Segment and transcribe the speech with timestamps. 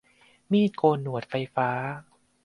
[0.51, 1.69] มีดโกนหนวดไฟฟ้า